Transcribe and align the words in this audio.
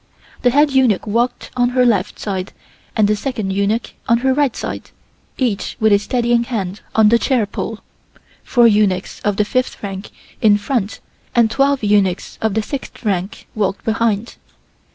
The 0.41 0.49
head 0.49 0.71
eunuch 0.71 1.05
walked 1.05 1.51
on 1.55 1.69
her 1.77 1.85
left 1.85 2.17
side 2.17 2.53
and 2.95 3.07
the 3.07 3.15
second 3.15 3.51
eunuch 3.51 3.93
on 4.09 4.17
her 4.25 4.33
right 4.33 4.55
side, 4.55 4.89
each 5.37 5.77
with 5.79 5.93
a 5.93 5.99
steadying 5.99 6.45
hand 6.45 6.81
on 6.95 7.09
the 7.09 7.19
chair 7.19 7.45
pole. 7.45 7.81
Four 8.43 8.65
eunuchs 8.67 9.19
of 9.19 9.37
the 9.37 9.45
fifth 9.45 9.83
rank 9.83 10.09
in 10.41 10.57
front 10.57 11.01
and 11.35 11.51
twelve 11.51 11.83
eunuchs 11.83 12.39
of 12.41 12.55
the 12.55 12.63
sixth 12.63 13.05
rank 13.05 13.45
walked 13.53 13.85
behind. 13.85 14.37